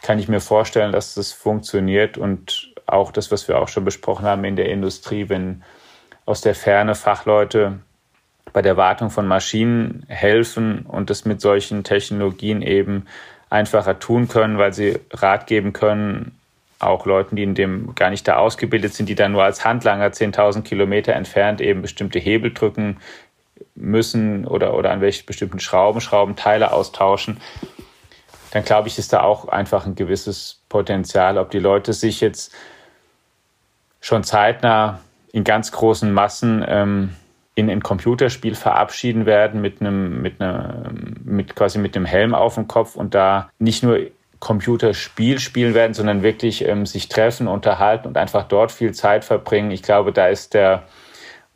[0.06, 4.24] kann ich mir vorstellen, dass das funktioniert und auch das, was wir auch schon besprochen
[4.24, 5.64] haben in der Industrie, wenn
[6.26, 7.80] aus der Ferne Fachleute
[8.52, 13.06] bei der Wartung von Maschinen helfen und das mit solchen Technologien eben
[13.50, 16.38] einfacher tun können, weil sie Rat geben können,
[16.78, 20.06] auch Leuten, die in dem gar nicht da ausgebildet sind, die dann nur als Handlanger
[20.06, 22.98] 10.000 Kilometer entfernt eben bestimmte Hebel drücken
[23.74, 27.40] müssen oder, oder an welchen bestimmten Schrauben, Schraubenteile austauschen,
[28.50, 32.52] dann glaube ich, ist da auch einfach ein gewisses Potenzial, ob die Leute sich jetzt
[34.00, 35.00] schon zeitnah
[35.32, 37.16] in ganz großen Massen ähm,
[37.54, 40.92] in ein Computerspiel verabschieden werden mit einem, mit einer,
[41.24, 43.98] mit quasi mit einem Helm auf dem Kopf und da nicht nur
[44.40, 49.70] Computerspiel spielen werden, sondern wirklich ähm, sich treffen, unterhalten und einfach dort viel Zeit verbringen.
[49.70, 50.82] Ich glaube, da ist der,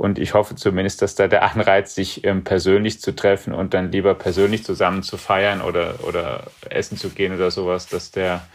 [0.01, 3.93] und ich hoffe zumindest, dass da der Anreiz, sich ähm, persönlich zu treffen und dann
[3.93, 8.49] lieber persönlich zusammen zu feiern oder, oder essen zu gehen oder sowas, dass der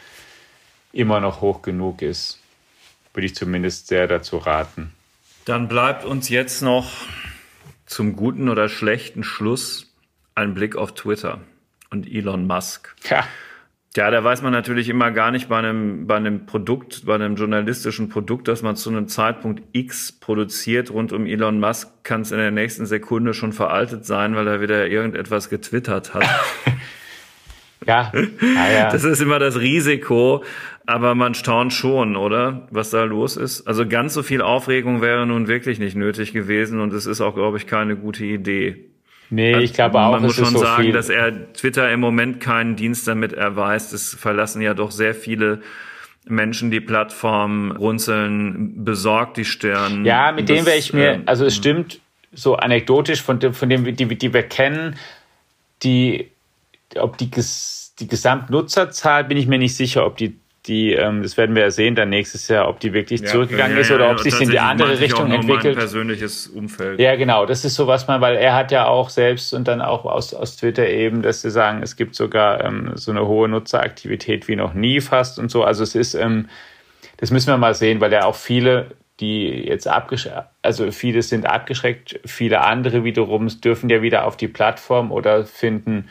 [0.92, 2.40] immer noch hoch genug ist.
[3.14, 4.92] Würde ich zumindest sehr dazu raten.
[5.46, 6.90] Dann bleibt uns jetzt noch
[7.86, 9.94] zum guten oder schlechten Schluss
[10.34, 11.42] ein Blick auf Twitter
[11.92, 12.96] und Elon Musk.
[13.08, 13.24] Ja.
[13.96, 17.36] Ja, da weiß man natürlich immer gar nicht bei einem, bei einem Produkt, bei einem
[17.36, 22.34] journalistischen Produkt, das man zu einem Zeitpunkt X produziert rund um Elon Musk, kann es
[22.34, 26.26] in der nächsten Sekunde schon veraltet sein, weil er wieder irgendetwas getwittert hat.
[27.88, 28.12] ja.
[28.14, 28.92] Ah, ja.
[28.92, 30.44] Das ist immer das Risiko,
[30.86, 32.68] aber man staunt schon, oder?
[32.72, 33.66] Was da los ist.
[33.66, 37.34] Also ganz so viel Aufregung wäre nun wirklich nicht nötig gewesen und es ist auch,
[37.34, 38.90] glaube ich, keine gute Idee.
[39.30, 40.92] Nee, also ich glaube auch, man muss schon so sagen, viel.
[40.94, 43.94] dass er Twitter im Moment keinen Dienst damit erweist.
[43.94, 45.62] Es verlassen ja doch sehr viele
[46.28, 50.06] Menschen die Plattform, runzeln besorgt die Stirn.
[50.06, 52.00] Ja, mit dem wäre ich mir, ähm, also es stimmt
[52.34, 54.96] so anekdotisch von dem, von dem die, die wir kennen,
[55.84, 56.32] die,
[56.98, 57.30] ob die,
[58.00, 60.36] die Gesamtnutzerzahl bin ich mir nicht sicher, ob die
[60.68, 63.76] die, ähm, das werden wir ja sehen dann nächstes Jahr, ob die wirklich ja, zurückgegangen
[63.76, 65.78] ja, ist oder ob sich in die andere Richtung entwickelt.
[65.78, 67.00] persönliches Umfeld.
[67.00, 67.46] Ja, genau.
[67.46, 70.34] Das ist so was man, weil er hat ja auch selbst und dann auch aus,
[70.34, 74.56] aus Twitter eben, dass sie sagen, es gibt sogar ähm, so eine hohe Nutzeraktivität wie
[74.56, 75.64] noch nie fast und so.
[75.64, 76.50] Also es ist, ähm,
[77.18, 78.88] das müssen wir mal sehen, weil ja auch viele
[79.20, 84.50] die jetzt abgeschreckt, also viele sind abgeschreckt, viele andere wiederum dürfen ja wieder auf die
[84.50, 86.10] Plattform oder finden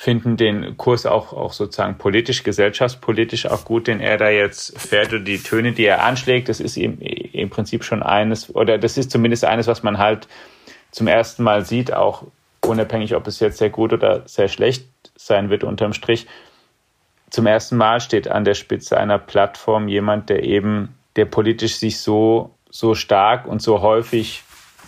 [0.00, 5.12] finden den Kurs auch, auch sozusagen politisch, gesellschaftspolitisch auch gut, den er da jetzt fährt
[5.12, 8.96] und die Töne, die er anschlägt, das ist im, im Prinzip schon eines, oder das
[8.96, 10.28] ist zumindest eines, was man halt
[10.92, 12.22] zum ersten Mal sieht, auch
[12.64, 16.28] unabhängig, ob es jetzt sehr gut oder sehr schlecht sein wird unterm Strich.
[17.30, 21.98] Zum ersten Mal steht an der Spitze einer Plattform jemand, der eben, der politisch sich
[21.98, 24.44] so, so stark und so häufig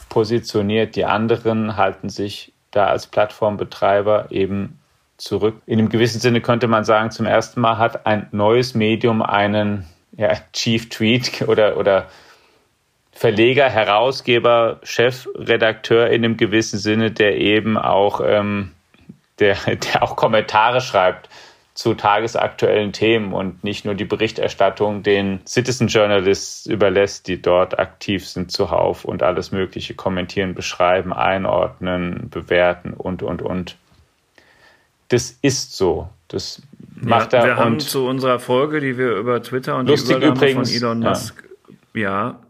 [0.09, 0.94] positioniert.
[0.94, 4.80] Die anderen halten sich da als Plattformbetreiber eben
[5.20, 5.61] zurück.
[5.66, 9.87] In einem gewissen Sinne könnte man sagen, zum ersten Mal hat ein neues Medium einen
[10.16, 12.09] ja, Chief Tweet oder, oder
[13.12, 18.72] Verleger, Herausgeber, Chefredakteur in einem gewissen Sinne, der eben auch, ähm,
[19.38, 19.56] der,
[19.92, 21.28] der auch Kommentare schreibt
[21.74, 28.28] zu tagesaktuellen Themen und nicht nur die Berichterstattung den Citizen Journalists überlässt, die dort aktiv
[28.28, 33.76] sind zuhauf und alles Mögliche kommentieren, beschreiben, einordnen, bewerten und, und, und
[35.11, 36.09] das ist so.
[36.29, 36.62] Das
[36.94, 37.46] macht ja, er.
[37.46, 41.01] Wir haben zu unserer Folge, die wir über Twitter und die Übernahme übrigens, von Elon
[41.01, 41.49] Musk,
[41.94, 42.40] ja, ja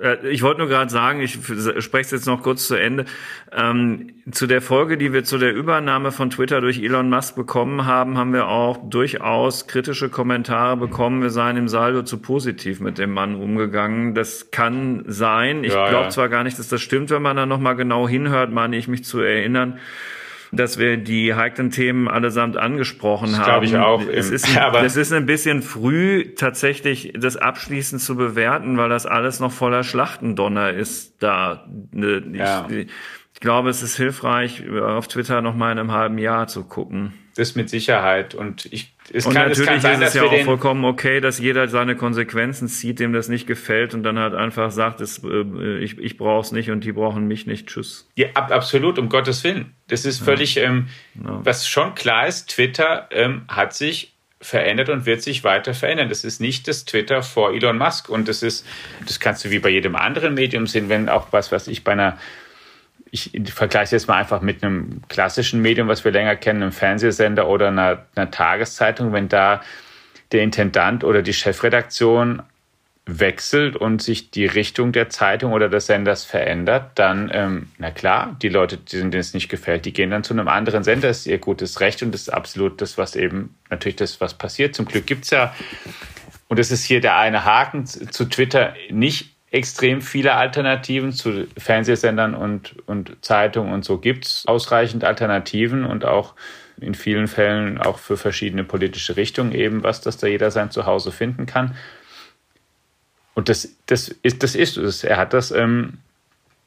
[0.00, 3.04] äh, ich wollte nur gerade sagen, ich spreche es jetzt noch kurz zu Ende.
[3.52, 7.84] Ähm, zu der Folge, die wir zu der Übernahme von Twitter durch Elon Musk bekommen
[7.84, 11.20] haben, haben wir auch durchaus kritische Kommentare bekommen.
[11.20, 14.14] Wir seien im Saldo zu positiv mit dem Mann umgegangen.
[14.14, 15.64] Das kann sein.
[15.64, 16.10] Ich ja, glaube ja.
[16.10, 19.04] zwar gar nicht, dass das stimmt, wenn man da nochmal genau hinhört, meine ich mich
[19.04, 19.78] zu erinnern
[20.52, 23.46] dass wir die heiklen Themen allesamt angesprochen das haben.
[23.46, 24.02] Glaube ich auch.
[24.08, 29.06] Es ist, ein, es ist ein bisschen früh, tatsächlich das abschließend zu bewerten, weil das
[29.06, 31.66] alles noch voller Schlachtendonner ist da.
[31.92, 32.66] Ich, ja.
[32.70, 37.12] ich glaube, es ist hilfreich, auf Twitter noch mal in einem halben Jahr zu gucken.
[37.38, 38.34] Das mit Sicherheit.
[38.34, 41.20] Und ich, es und kann, natürlich es kann sein, ist es ja auch vollkommen okay,
[41.20, 45.22] dass jeder seine Konsequenzen zieht, dem das nicht gefällt und dann halt einfach sagt, es,
[45.22, 47.68] äh, ich, ich brauche es nicht und die brauchen mich nicht.
[47.68, 48.08] Tschüss.
[48.16, 49.72] Ja, ab, absolut, um Gottes Willen.
[49.86, 50.64] Das ist völlig, ja.
[50.64, 51.38] Ähm, ja.
[51.44, 56.08] was schon klar ist, Twitter ähm, hat sich verändert und wird sich weiter verändern.
[56.08, 58.66] Das ist nicht das Twitter vor Elon Musk und das ist,
[59.06, 61.92] das kannst du wie bei jedem anderen Medium sehen, wenn auch was, was ich bei
[61.92, 62.18] einer
[63.10, 66.72] ich vergleiche es jetzt mal einfach mit einem klassischen Medium, was wir länger kennen, einem
[66.72, 69.62] Fernsehsender oder einer, einer Tageszeitung, wenn da
[70.32, 72.42] der Intendant oder die Chefredaktion
[73.08, 78.36] wechselt und sich die Richtung der Zeitung oder des Senders verändert, dann, ähm, na klar,
[78.42, 81.26] die Leute, denen es nicht gefällt, die gehen dann zu einem anderen Sender, das ist
[81.26, 84.74] ihr gutes Recht und das ist absolut das, was eben, natürlich das, was passiert.
[84.74, 85.54] Zum Glück gibt es ja,
[86.48, 92.34] und das ist hier der eine Haken zu Twitter, nicht extrem viele Alternativen zu Fernsehsendern
[92.34, 96.34] und, und Zeitungen und so gibt es ausreichend Alternativen und auch
[96.80, 101.12] in vielen Fällen auch für verschiedene politische Richtungen eben was, dass da jeder sein Zuhause
[101.12, 101.74] finden kann.
[103.34, 105.04] Und das, das ist, das ist es.
[105.04, 105.98] Er hat das, ähm,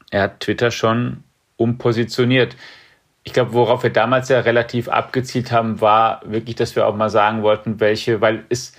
[0.10, 1.24] er hat Twitter schon
[1.58, 2.56] umpositioniert.
[3.24, 7.10] Ich glaube, worauf wir damals ja relativ abgezielt haben, war wirklich, dass wir auch mal
[7.10, 8.74] sagen wollten, welche, weil es,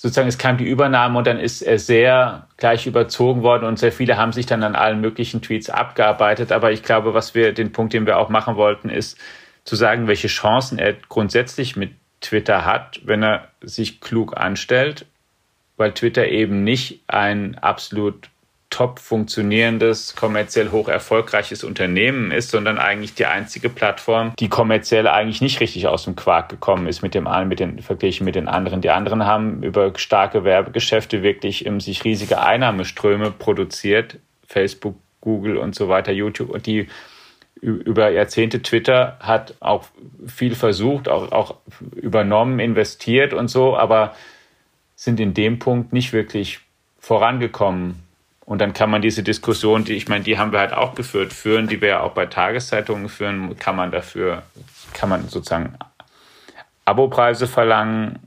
[0.00, 3.90] sozusagen es kam die Übernahme und dann ist er sehr gleich überzogen worden und sehr
[3.90, 6.52] viele haben sich dann an allen möglichen Tweets abgearbeitet.
[6.52, 9.18] Aber ich glaube, was wir, den Punkt, den wir auch machen wollten, ist
[9.64, 15.04] zu sagen, welche Chancen er grundsätzlich mit Twitter hat, wenn er sich klug anstellt,
[15.76, 18.30] weil Twitter eben nicht ein absolut
[18.70, 25.40] top funktionierendes, kommerziell hoch erfolgreiches Unternehmen ist, sondern eigentlich die einzige Plattform, die kommerziell eigentlich
[25.40, 28.80] nicht richtig aus dem Quark gekommen ist mit dem mit den verglichen mit den anderen.
[28.80, 35.74] Die anderen haben über starke Werbegeschäfte wirklich um, sich riesige Einnahmeströme produziert, Facebook, Google und
[35.74, 36.88] so weiter, YouTube und die
[37.60, 39.84] über Jahrzehnte Twitter hat auch
[40.26, 41.56] viel versucht, auch, auch
[41.96, 44.14] übernommen, investiert und so, aber
[44.94, 46.60] sind in dem Punkt nicht wirklich
[46.98, 48.02] vorangekommen.
[48.48, 51.34] Und dann kann man diese Diskussion, die ich meine, die haben wir halt auch geführt,
[51.34, 54.42] führen, die wir ja auch bei Tageszeitungen führen, kann man dafür,
[54.94, 55.74] kann man sozusagen
[56.86, 58.20] Abopreise verlangen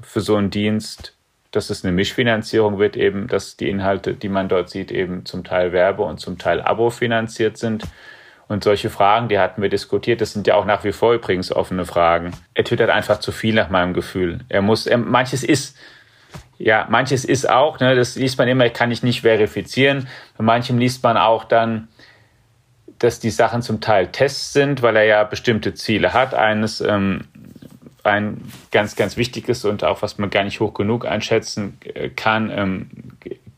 [0.00, 1.12] für so einen Dienst,
[1.50, 5.44] dass es eine Mischfinanzierung wird, eben, dass die Inhalte, die man dort sieht, eben zum
[5.44, 7.84] Teil Werbe und zum Teil Abo finanziert sind.
[8.48, 10.22] Und solche Fragen, die hatten wir diskutiert.
[10.22, 12.30] Das sind ja auch nach wie vor übrigens offene Fragen.
[12.54, 14.40] Er twittert einfach zu viel nach meinem Gefühl.
[14.48, 15.76] Er muss, er, manches ist,
[16.58, 20.08] ja, manches ist auch, ne, das liest man immer, kann ich nicht verifizieren.
[20.36, 21.88] Bei manchem liest man auch dann,
[22.98, 26.34] dass die Sachen zum Teil Tests sind, weil er ja bestimmte Ziele hat.
[26.34, 27.24] Eines, ähm,
[28.06, 28.40] ein
[28.70, 32.88] ganz, ganz wichtiges und auch was man gar nicht hoch genug einschätzen äh, kann, ähm,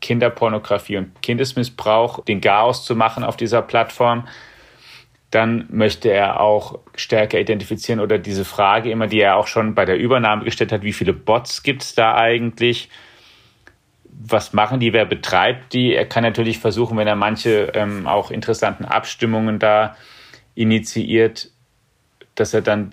[0.01, 4.27] Kinderpornografie und Kindesmissbrauch, den Chaos zu machen auf dieser Plattform
[5.31, 9.85] dann möchte er auch stärker identifizieren oder diese Frage immer, die er auch schon bei
[9.85, 12.88] der Übernahme gestellt hat, wie viele Bots gibt es da eigentlich?
[14.05, 15.95] Was machen die, wer betreibt die?
[15.95, 19.97] Er kann natürlich versuchen, wenn er manche ähm, auch interessanten Abstimmungen da
[20.55, 21.51] initiiert,
[22.35, 22.91] dass er dann,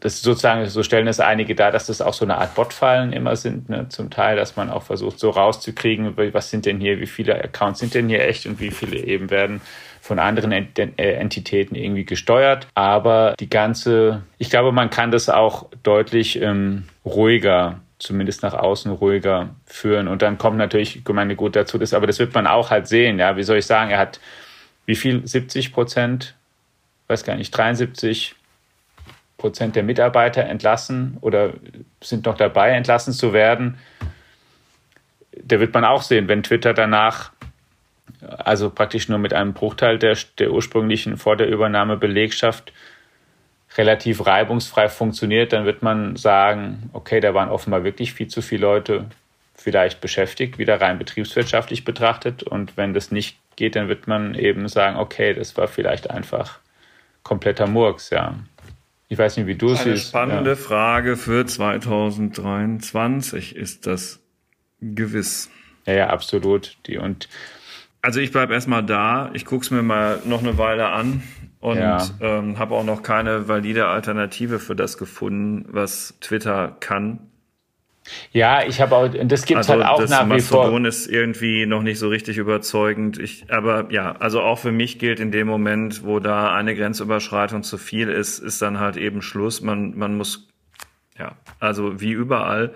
[0.00, 3.34] das sozusagen, so stellen es einige dar, dass das auch so eine Art Botfallen immer
[3.34, 7.06] sind, ne, zum Teil, dass man auch versucht, so rauszukriegen, was sind denn hier, wie
[7.06, 9.60] viele Accounts sind denn hier echt und wie viele eben werden
[10.06, 12.68] von anderen äh, Entitäten irgendwie gesteuert.
[12.74, 18.92] Aber die ganze, ich glaube, man kann das auch deutlich ähm, ruhiger zumindest nach außen
[18.92, 20.06] ruhiger führen.
[20.06, 22.86] Und dann kommt natürlich, ich meine, gut dazu, das, aber das wird man auch halt
[22.86, 24.20] sehen, ja, wie soll ich sagen, er hat
[24.84, 26.34] wie viel, 70 Prozent,
[27.08, 28.34] weiß gar nicht, 73
[29.38, 31.54] Prozent der Mitarbeiter entlassen oder
[32.02, 33.78] sind noch dabei, entlassen zu werden.
[35.42, 37.32] Da wird man auch sehen, wenn Twitter danach
[38.20, 42.72] also praktisch nur mit einem Bruchteil der, der ursprünglichen vor der Übernahme Belegschaft
[43.76, 48.62] relativ reibungsfrei funktioniert, dann wird man sagen, okay, da waren offenbar wirklich viel zu viele
[48.62, 49.06] Leute
[49.54, 52.42] vielleicht beschäftigt, wieder rein betriebswirtschaftlich betrachtet.
[52.42, 56.58] Und wenn das nicht geht, dann wird man eben sagen, okay, das war vielleicht einfach
[57.22, 58.34] kompletter Murks, ja.
[59.08, 60.14] Ich weiß nicht, wie du es siehst.
[60.14, 60.56] Eine spannende ja.
[60.56, 64.20] Frage für 2023 ist das
[64.80, 65.48] gewiss.
[65.86, 66.76] Ja, ja, absolut.
[66.86, 67.28] Die und
[68.06, 69.30] also ich bleibe erstmal da.
[69.34, 71.24] Ich gucke es mir mal noch eine Weile an
[71.58, 72.00] und ja.
[72.20, 77.18] ähm, habe auch noch keine valide Alternative für das gefunden, was Twitter kann.
[78.30, 80.86] Ja, ich habe auch, das gibt also halt auch das nach Mastodon wie vor.
[80.86, 83.18] ist irgendwie noch nicht so richtig überzeugend.
[83.18, 87.64] Ich, aber ja, also auch für mich gilt in dem Moment, wo da eine Grenzüberschreitung
[87.64, 89.62] zu viel ist, ist dann halt eben Schluss.
[89.62, 90.46] Man, man muss,
[91.18, 92.72] ja, also wie überall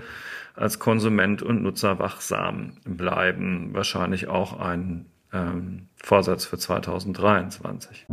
[0.57, 3.71] als Konsument und Nutzer wachsam bleiben.
[3.73, 8.07] Wahrscheinlich auch ein ähm, Vorsatz für 2023.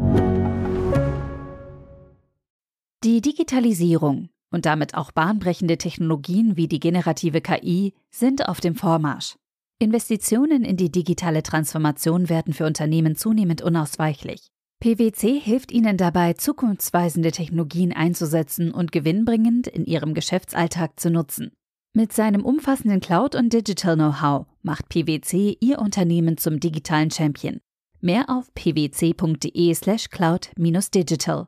[3.03, 9.35] Die Digitalisierung und damit auch bahnbrechende Technologien wie die generative KI sind auf dem Vormarsch.
[9.79, 14.47] Investitionen in die digitale Transformation werden für Unternehmen zunehmend unausweichlich.
[14.79, 21.51] PwC hilft ihnen dabei, zukunftsweisende Technologien einzusetzen und gewinnbringend in ihrem Geschäftsalltag zu nutzen.
[21.97, 27.59] Mit seinem umfassenden Cloud- und Digital-Know-how macht PwC ihr Unternehmen zum digitalen Champion.
[28.01, 31.47] Mehr auf pwc.de/slash cloud-digital.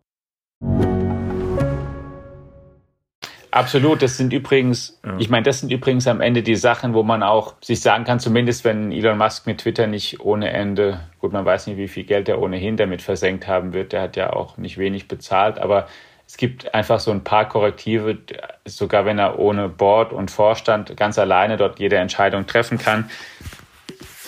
[3.51, 5.17] Absolut, das sind übrigens, ja.
[5.19, 8.19] ich meine, das sind übrigens am Ende die Sachen, wo man auch sich sagen kann,
[8.19, 12.05] zumindest wenn Elon Musk mit Twitter nicht ohne Ende, gut, man weiß nicht, wie viel
[12.05, 15.87] Geld er ohnehin damit versenkt haben wird, der hat ja auch nicht wenig bezahlt, aber
[16.29, 18.19] es gibt einfach so ein paar Korrektive,
[18.63, 23.09] sogar wenn er ohne Board und Vorstand ganz alleine dort jede Entscheidung treffen kann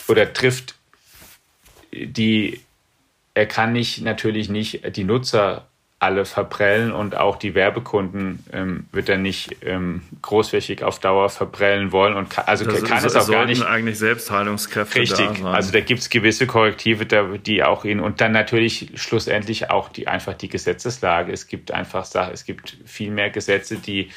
[0.08, 0.74] oder trifft,
[1.94, 2.60] die
[3.36, 5.68] er kann nicht natürlich nicht die Nutzer
[6.02, 11.92] alle verprellen und auch die Werbekunden ähm, wird er nicht ähm, großflächig auf Dauer verprellen
[11.92, 15.28] wollen und kann, also das kann es auch gar nicht eigentlich Selbstheilungskräfte richtig.
[15.44, 17.06] da also da gibt es gewisse Korrektive
[17.38, 21.32] die auch ihn und dann natürlich schlussendlich auch die einfach die Gesetzeslage.
[21.32, 24.10] Es gibt einfach es gibt viel mehr Gesetze die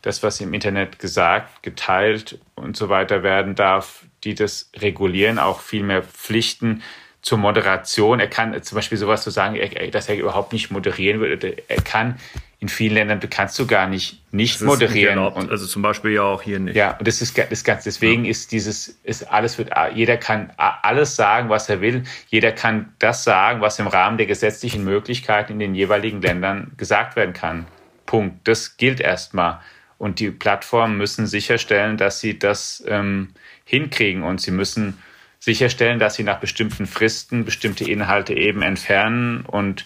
[0.00, 5.58] das was im Internet gesagt geteilt und so weiter werden darf die das regulieren auch
[5.58, 6.84] viel mehr Pflichten
[7.22, 8.20] zur Moderation.
[8.20, 9.58] Er kann zum Beispiel sowas zu so sagen,
[9.92, 11.56] dass er überhaupt nicht moderieren würde.
[11.68, 12.18] Er kann
[12.58, 15.18] in vielen Ländern kannst du gar nicht nicht moderieren.
[15.20, 16.76] Nicht und, also zum Beispiel ja auch hier nicht.
[16.76, 18.30] Ja, und das ist das ganz deswegen ja.
[18.30, 22.04] ist dieses ist alles wird jeder kann alles sagen, was er will.
[22.28, 27.16] Jeder kann das sagen, was im Rahmen der gesetzlichen Möglichkeiten in den jeweiligen Ländern gesagt
[27.16, 27.66] werden kann.
[28.06, 28.46] Punkt.
[28.46, 29.60] Das gilt erstmal.
[29.98, 33.28] Und die Plattformen müssen sicherstellen, dass sie das ähm,
[33.64, 34.98] hinkriegen und sie müssen
[35.42, 39.84] sicherstellen, dass sie nach bestimmten Fristen bestimmte Inhalte eben entfernen und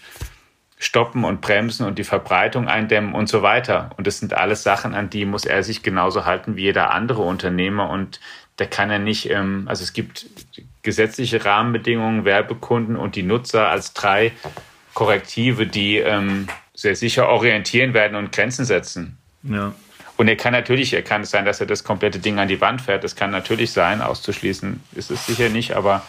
[0.76, 3.88] stoppen und bremsen und die Verbreitung eindämmen und so weiter.
[3.96, 7.22] Und das sind alles Sachen, an die muss er sich genauso halten wie jeder andere
[7.22, 7.88] Unternehmer.
[7.88, 8.20] Und
[8.56, 10.26] da kann er nicht, ähm, also es gibt
[10.82, 14.32] gesetzliche Rahmenbedingungen, Werbekunden und die Nutzer als drei
[14.92, 19.16] Korrektive, die ähm, sehr sicher orientieren werden und Grenzen setzen.
[19.42, 19.72] Ja.
[20.16, 22.60] Und er kann natürlich, er kann es sein, dass er das komplette Ding an die
[22.60, 23.04] Wand fährt.
[23.04, 26.02] Das kann natürlich sein, auszuschließen ist es sicher nicht, aber,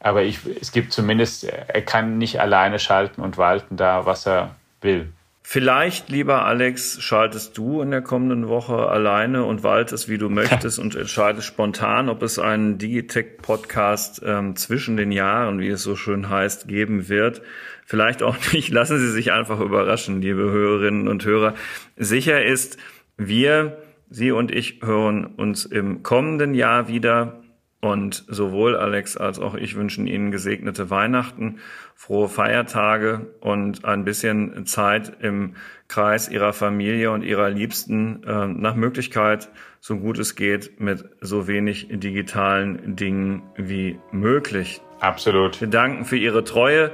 [0.00, 4.56] aber ich, es gibt zumindest, er kann nicht alleine schalten und walten da, was er
[4.80, 5.12] will.
[5.48, 10.76] Vielleicht, lieber Alex, schaltest du in der kommenden Woche alleine und waltest, wie du möchtest
[10.80, 16.30] und entscheidest spontan, ob es einen Digitech-Podcast ähm, zwischen den Jahren, wie es so schön
[16.30, 17.42] heißt, geben wird.
[17.84, 18.70] Vielleicht auch nicht.
[18.70, 21.54] Lassen Sie sich einfach überraschen, liebe Hörerinnen und Hörer.
[21.96, 22.76] Sicher ist,
[23.16, 27.42] wir, Sie und ich hören uns im kommenden Jahr wieder
[27.80, 31.58] und sowohl Alex als auch ich wünschen Ihnen gesegnete Weihnachten,
[31.94, 35.54] frohe Feiertage und ein bisschen Zeit im
[35.88, 39.48] Kreis Ihrer Familie und Ihrer Liebsten, äh, nach Möglichkeit,
[39.80, 44.80] so gut es geht, mit so wenig digitalen Dingen wie möglich.
[45.00, 45.60] Absolut.
[45.60, 46.90] Wir danken für Ihre Treue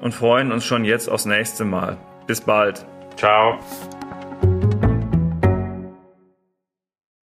[0.00, 1.98] und freuen uns schon jetzt aufs nächste Mal.
[2.26, 2.86] Bis bald.
[3.16, 3.58] Ciao.